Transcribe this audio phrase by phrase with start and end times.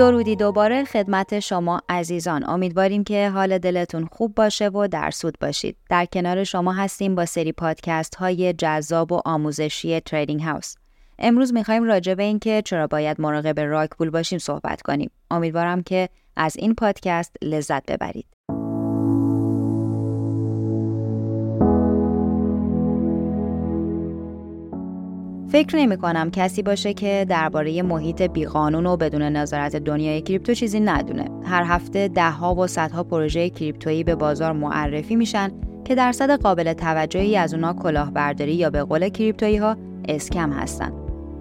[0.00, 2.44] درودی دوباره خدمت شما عزیزان.
[2.48, 5.76] امیدواریم که حال دلتون خوب باشه و در سود باشید.
[5.90, 10.74] در کنار شما هستیم با سری پادکست های جذاب و آموزشی تریدینگ هاوس
[11.18, 15.10] امروز می‌خوایم راجع به اینکه چرا باید مراقب راک پول باشیم صحبت کنیم.
[15.30, 18.26] امیدوارم که از این پادکست لذت ببرید.
[25.50, 30.80] فکر نمی کنم کسی باشه که درباره محیط بیقانون و بدون نظارت دنیای کریپتو چیزی
[30.80, 31.24] ندونه.
[31.44, 35.50] هر هفته دهها و صدها پروژه کریپتویی به بازار معرفی میشن
[35.84, 39.76] که درصد قابل توجهی از اونا کلاهبرداری یا به قول کریپتویی ها
[40.08, 40.92] اسکم هستن.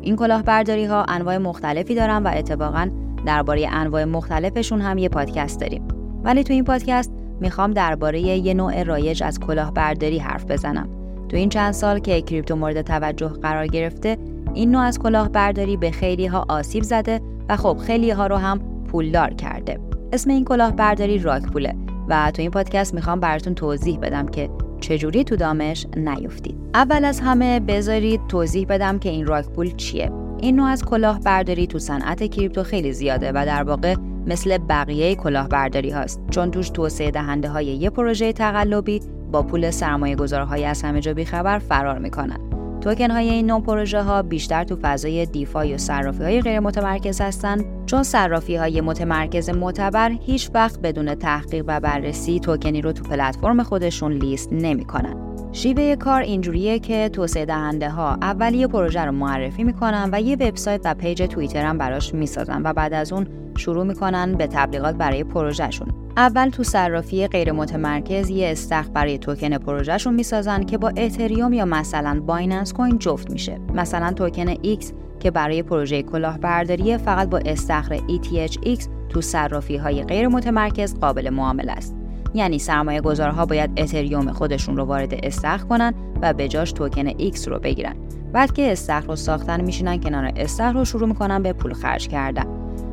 [0.00, 2.90] این کلاهبرداری ها انواع مختلفی دارن و اتفاقا
[3.26, 5.88] درباره انواع مختلفشون هم یه پادکست داریم.
[6.22, 10.97] ولی تو این پادکست می‌خوام درباره یه نوع رایج از کلاهبرداری حرف بزنم
[11.28, 14.16] تو این چند سال که کریپتو مورد توجه قرار گرفته
[14.54, 18.84] این نوع از کلاهبرداری به خیلی ها آسیب زده و خب خیلی ها رو هم
[18.88, 19.80] پولدار کرده.
[20.12, 21.74] اسم این کلاهبرداری راک پوله
[22.08, 26.56] و تو این پادکست می‌خوام براتون توضیح بدم که چجوری تو دامش نیفتید.
[26.74, 30.10] اول از همه بذارید توضیح بدم که این راک پول چیه.
[30.38, 33.94] این نوع از کلاهبرداری تو صنعت کریپتو خیلی زیاده و در واقع
[34.26, 36.22] مثل بقیه کلاهبرداری هاست.
[36.30, 39.00] چون توش توسعه دهنده های یه پروژه تقلبی
[39.32, 42.38] با پول سرمایه گذارهای از همه جا بیخبر فرار می‌کنن.
[42.80, 47.20] توکن های این نوع پروژه ها بیشتر تو فضای DeFi و صرافی های غیر متمرکز
[47.20, 53.04] هستند چون صرافی های متمرکز معتبر هیچ وقت بدون تحقیق و بررسی توکنی رو تو
[53.04, 55.27] پلتفرم خودشون لیست نمی‌کنن.
[55.58, 60.36] شیوه کار اینجوریه که توسعه دهنده ها اول یه پروژه رو معرفی می‌کنن و یه
[60.36, 64.94] وبسایت و پیج توییتر هم براش می‌سازن و بعد از اون شروع می‌کنن به تبلیغات
[64.94, 65.88] برای پروژهشون.
[66.16, 71.64] اول تو صرافی غیر متمرکز یه استخ برای توکن پروژهشون می‌سازن که با اتریوم یا
[71.64, 73.58] مثلا بایننس کوین جفت میشه.
[73.74, 80.28] مثلا توکن X که برای پروژه کلاهبرداری فقط با استخر ETHX تو صرافی های غیر
[80.28, 81.97] متمرکز قابل معامله است.
[82.34, 87.48] یعنی سرمایه گذارها باید اتریوم خودشون رو وارد استخر کنن و به جاش توکن X
[87.48, 87.96] رو بگیرن.
[88.32, 92.44] بعد که استخر رو ساختن میشینن کنار استخر رو شروع می‌کنن به پول خرج کردن.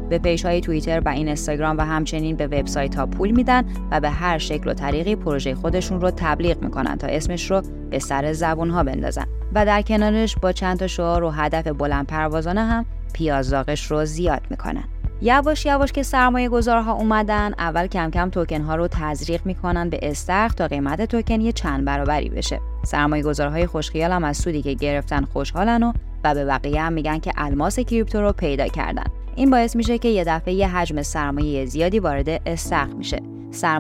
[0.10, 4.00] به پیج های توییتر و این اینستاگرام و همچنین به وبسایت ها پول میدن و
[4.00, 8.34] به هر شکل و طریقی پروژه خودشون رو تبلیغ می‌کنن تا اسمش رو به سر
[8.34, 9.26] زبون ها بندازن.
[9.56, 14.42] و در کنارش با چند تا شعار و هدف بلند پروازانه هم پیازداغش رو زیاد
[14.50, 14.84] می‌کنن.
[15.22, 20.00] یواش یواش که سرمایه گذارها اومدن اول کم کم توکن ها رو تزریق می‌کنن به
[20.04, 22.60] استخر تا قیمت توکن یه چند برابری بشه.
[22.86, 25.94] سرمایه گذارهای خوشخیال هم از سودی که گرفتن خوشحالن و
[26.24, 29.04] و به بقیه هم میگن که الماس کریپتو رو پیدا کردن.
[29.36, 33.22] این باعث میشه که یه دفعه یه حجم سرمایه زیادی وارد استخر میشه.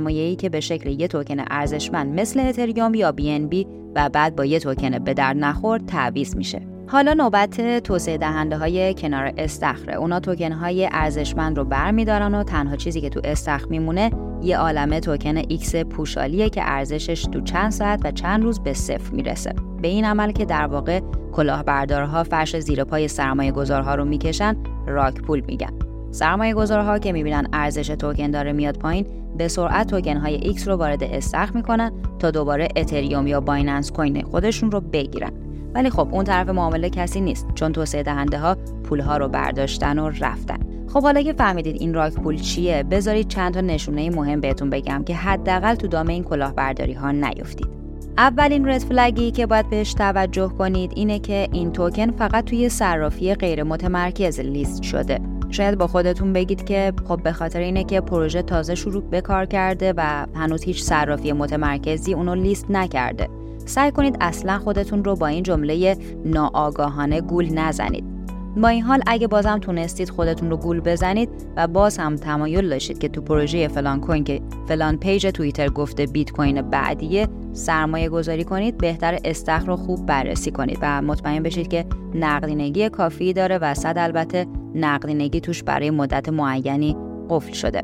[0.07, 4.59] ای که به شکل یه توکن ارزشمند مثل اتریوم یا بی و بعد با یه
[4.59, 6.74] توکن به درد نخور تعویض میشه.
[6.87, 9.95] حالا نوبت توسعه دهنده های کنار استخره.
[9.95, 14.99] اونا توکن های ارزشمند رو برمیدارن و تنها چیزی که تو استخر میمونه یه عالمه
[14.99, 19.53] توکن X پوشالیه که ارزشش تو چند ساعت و چند روز به صفر می‌رسه.
[19.81, 20.99] به این عمل که در واقع
[21.33, 24.55] کلاهبردارها فرش زیر پای سرمایه گذارها رو می‌کشن
[24.87, 25.79] rug pull میگن.
[26.11, 29.05] سرمایه گذارها که می‌بینن ارزش توکن داره میاد پایین
[29.37, 34.21] به سرعت توکن های X رو وارد استخر می‌کنن تا دوباره اتریوم یا Binance Coin
[34.21, 35.44] خودشون رو بگیرن.
[35.75, 39.99] ولی خب اون طرف معامله کسی نیست چون توسعه دهنده ها پول ها رو برداشتن
[39.99, 40.57] و رفتن.
[40.87, 45.03] خب حالا که فهمیدید این rug pull چیه بذارید چند تا نشونه مهم بهتون بگم
[45.03, 47.67] که حداقل تو دام این کلاهبرداری ها نیفتید.
[48.17, 53.35] اولین رد فلگی که باید بهش توجه کنید اینه که این توکن فقط توی صرافی
[53.35, 55.19] غیر متمرکز لیست شده.
[55.49, 59.45] شاید با خودتون بگید که خب به خاطر اینه که پروژه تازه شروع به کار
[59.45, 63.29] کرده و هنوز هیچ صرافی متمرکزی اونو لیست نکرده.
[63.65, 68.15] سعی کنید اصلا خودتون رو با این جمله ناآگاهانه گول نزنید.
[68.57, 72.99] با این حال اگه بازم تونستید خودتون رو گول بزنید و باز هم تمایل داشتید
[72.99, 78.43] که تو پروژه فلان کوین که فلان page توییتر گفته بیت کوین بعدیه سرمایه گذاری
[78.43, 83.73] کنید بهتر استخر رو خوب بررسی کنید و مطمئن بشید که نقدینگی کافی داره و
[83.73, 84.45] صد البته
[84.75, 86.97] نقدینگی توش برای مدت معینی
[87.29, 87.83] قفل شده.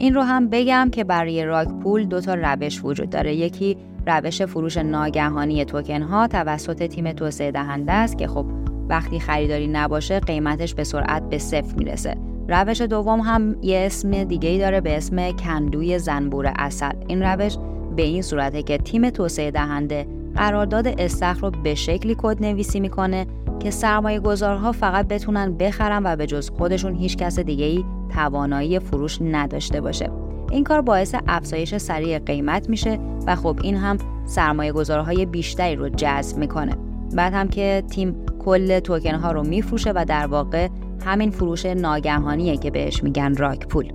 [0.00, 3.34] این رو هم بگم که برای rug pull دو تا روش وجود داره.
[3.34, 3.76] یکی
[4.06, 8.46] روش فروش ناگهانی توکن ها توسط تیم توسعه دهنده است که خب
[8.88, 12.16] وقتی خریداری نباشه قیمتش به سرعت به صفر می‌رسه.
[12.48, 17.56] روش دوم هم یه اسم دیگه ای داره به اسم کندوی زنبور اصل این روش
[17.96, 20.06] به این صورته که تیم توسعه دهنده
[20.36, 23.26] قرارداد استخر رو به شکلی کد نویسی می‌کنه
[23.60, 27.84] که سرمایه گذارها فقط بتونن بخرن و به جز خودشون هیچ کس دیگه ای
[28.14, 30.10] توانایی فروش نداشته باشه.
[30.50, 35.88] این کار باعث افزایش سریع قیمت میشه و خب این هم سرمایه گذارهای بیشتری رو
[35.88, 36.76] جذب می‌کنه.
[37.16, 40.68] بعد هم که تیم کل توکن ها رو میفروشه و در واقع
[41.06, 43.92] همین فروش ناگهانیه که بهش میگن راک پول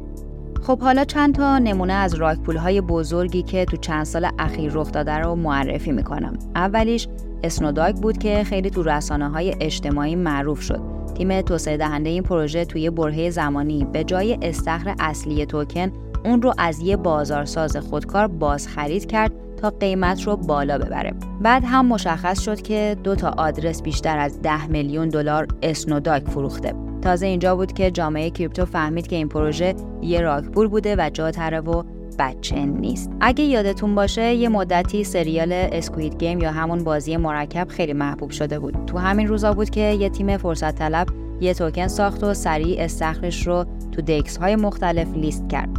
[0.61, 4.71] خب حالا چند تا نمونه از راک پول های بزرگی که تو چند سال اخیر
[4.73, 6.33] رخ داده رو معرفی می‌کنم.
[6.56, 7.07] اولیش
[7.45, 10.81] اسنوداگ بود که خیلی تو رسانه های اجتماعی معروف شد
[11.18, 15.92] تیم توسعه دهنده این پروژه توی برهه زمانی به جای استخر اصلی توکن
[16.25, 21.13] اون رو از یه بازارساز خودکار باز خرید کرد تا قیمت رو بالا ببره.
[21.42, 26.74] بعد هم مشخص شد که دو تا آدرس بیشتر از 10 میلیون دلار اسنوداک فروخته.
[27.01, 31.31] تازه اینجا بود که جامعه کریپتو فهمید که این پروژه یه راکپول بوده و جا
[31.62, 31.83] و
[32.19, 33.12] بچه نیست.
[33.21, 38.59] اگه یادتون باشه یه مدتی سریال اسکوید گیم یا همون بازی مرکب خیلی محبوب شده
[38.59, 38.85] بود.
[38.85, 41.07] تو همین روزا بود که یه تیم فرصت طلب
[41.41, 45.69] یه توکن ساخت و سریع استخرش رو تو دکس های مختلف لیست کرد.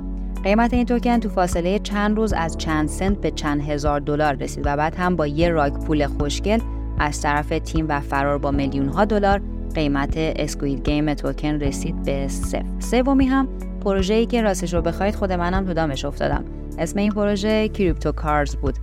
[0.44, 4.66] قیمت این توکن تو فاصله چند روز از چند سنت به چند هزار دلار رسید
[4.66, 6.58] و بعد هم با یه راک پول خوشگل
[6.98, 9.40] از طرف تیم و فرار با میلیون ها دلار
[9.74, 12.64] قیمت اسکوید گیم توکن رسید به صفر.
[12.78, 13.48] سومی هم
[13.86, 16.44] پروژه‌ای که راستش رو بخواید خود منم تو دامش افتادم.
[16.78, 18.74] اسم این پروژه کریپتو کارز بود.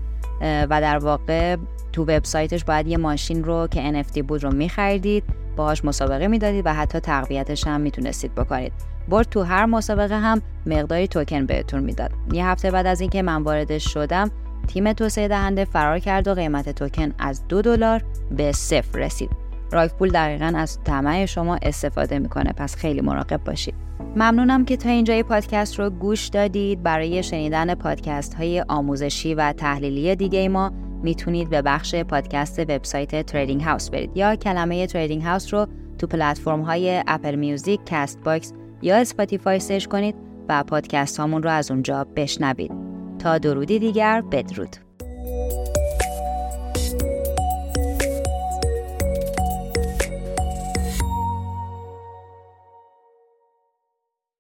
[0.42, 1.58] و در واقع
[1.94, 5.24] تو وبسایتش باید یه ماشین رو که NFT بود رو میخریدید
[5.56, 8.74] باهاش مسابقه می‌دادید و حتی تقویتش هم می‌تونستید بکنید.
[9.10, 12.12] برد تو هر مسابقه هم مقداری توکن بهتون می‌داد.
[12.34, 14.32] یه هفته بعد از اینکه من واردش شدم
[14.68, 19.43] تیم توسعه دهنده فرار کرد و قیمت توکن از دو دلار به صفر رسید.
[19.74, 22.54] rug pull دقیقا از طمع شما استفاده می‌کنه.
[22.58, 23.74] پس خیلی مراقب باشید.
[24.16, 26.84] ممنونم که تا اینجای پادکست رو گوش دادید.
[26.84, 30.72] برای شنیدن پادکست های آموزشی و تحلیلی دیگه ما
[31.04, 35.68] می‌تونید به بخش پادکست وبسایت Trading House برید یا کلمه Trading House رو
[35.98, 40.16] تو پلتفرم های Apple Music، Castbox یا Spotify search کنید
[40.50, 42.72] و پادکست هامون رو از اونجا بشنوید.
[43.20, 44.83] تا درودی دیگر بدرود.